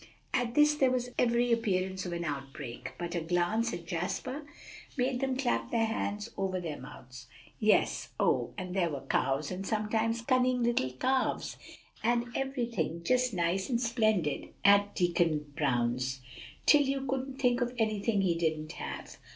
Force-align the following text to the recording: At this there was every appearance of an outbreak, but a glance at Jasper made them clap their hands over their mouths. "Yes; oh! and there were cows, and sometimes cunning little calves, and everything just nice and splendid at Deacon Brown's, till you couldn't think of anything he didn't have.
At 0.33 0.55
this 0.55 0.73
there 0.73 0.89
was 0.89 1.11
every 1.19 1.51
appearance 1.51 2.07
of 2.07 2.13
an 2.13 2.25
outbreak, 2.25 2.93
but 2.97 3.13
a 3.13 3.21
glance 3.21 3.71
at 3.71 3.85
Jasper 3.85 4.47
made 4.97 5.19
them 5.19 5.37
clap 5.37 5.69
their 5.69 5.85
hands 5.85 6.31
over 6.37 6.59
their 6.59 6.79
mouths. 6.81 7.27
"Yes; 7.59 8.09
oh! 8.19 8.51
and 8.57 8.75
there 8.75 8.89
were 8.89 9.05
cows, 9.05 9.51
and 9.51 9.63
sometimes 9.63 10.23
cunning 10.23 10.63
little 10.63 10.89
calves, 10.93 11.55
and 12.03 12.29
everything 12.35 13.03
just 13.03 13.31
nice 13.35 13.69
and 13.69 13.79
splendid 13.79 14.47
at 14.65 14.95
Deacon 14.95 15.53
Brown's, 15.55 16.21
till 16.65 16.81
you 16.81 17.05
couldn't 17.05 17.35
think 17.39 17.61
of 17.61 17.75
anything 17.77 18.21
he 18.21 18.33
didn't 18.33 18.71
have. 18.71 19.17